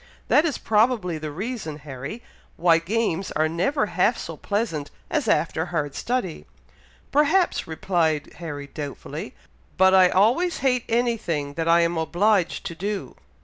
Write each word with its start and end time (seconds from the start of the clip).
That 0.29 0.45
is 0.45 0.57
probably 0.57 1.19
the 1.19 1.29
reason, 1.29 1.77
Harry, 1.77 2.23
why 2.57 2.79
games 2.79 3.31
are 3.33 3.47
never 3.47 3.85
half 3.85 4.17
so 4.17 4.35
pleasant 4.35 4.89
as 5.11 5.27
after 5.27 5.67
hard 5.67 5.93
study." 5.93 6.47
"Perhaps," 7.11 7.67
replied 7.67 8.33
Harry, 8.37 8.65
doubtfully; 8.65 9.35
"but 9.77 9.93
I 9.93 10.09
always 10.09 10.57
hate 10.65 10.85
any 10.89 11.17
thing 11.17 11.53
that 11.53 11.67
I 11.67 11.81
am 11.81 11.99
obliged 11.99 12.65
to 12.65 12.73
do." 12.73 13.13